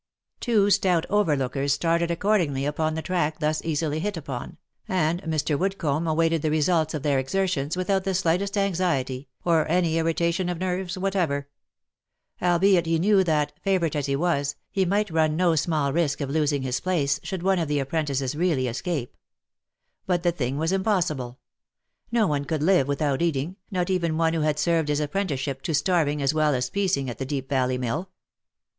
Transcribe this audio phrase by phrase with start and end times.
[0.39, 5.59] Two stout overlookers started accordingly upon the track thus easily hit upon, and Mr.
[5.59, 10.57] Woodcomb awaited the result of their exertions without the slightest anxiety, or any irritation of
[10.57, 11.47] nerves whatever;
[12.41, 16.31] albeit he knew that, favourite as he was, he might run no small risk of
[16.31, 19.15] losing his place, should one of the apprentices really escape—
[20.07, 21.37] but the thing was impossible;
[22.11, 25.75] no one could live without eating, not even one who had served his apprenticeship to
[25.75, 28.09] starving as well as piecing at the Deep Valley Mill.